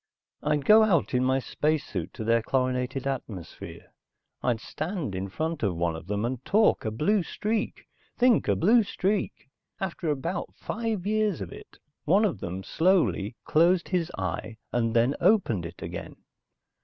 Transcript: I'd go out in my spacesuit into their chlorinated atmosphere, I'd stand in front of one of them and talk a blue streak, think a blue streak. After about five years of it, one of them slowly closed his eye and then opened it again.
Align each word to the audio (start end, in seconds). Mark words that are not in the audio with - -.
I'd 0.41 0.65
go 0.65 0.81
out 0.81 1.13
in 1.13 1.23
my 1.23 1.37
spacesuit 1.37 2.09
into 2.09 2.23
their 2.23 2.41
chlorinated 2.41 3.05
atmosphere, 3.05 3.93
I'd 4.41 4.59
stand 4.59 5.13
in 5.13 5.29
front 5.29 5.61
of 5.61 5.75
one 5.75 5.95
of 5.95 6.07
them 6.07 6.25
and 6.25 6.43
talk 6.43 6.85
a 6.85 6.89
blue 6.89 7.21
streak, 7.21 7.85
think 8.17 8.47
a 8.47 8.55
blue 8.55 8.81
streak. 8.81 9.47
After 9.79 10.09
about 10.09 10.55
five 10.55 11.05
years 11.05 11.39
of 11.39 11.53
it, 11.53 11.77
one 12.05 12.25
of 12.25 12.39
them 12.39 12.63
slowly 12.63 13.35
closed 13.45 13.89
his 13.89 14.11
eye 14.17 14.57
and 14.73 14.95
then 14.95 15.13
opened 15.21 15.67
it 15.67 15.83
again. 15.83 16.15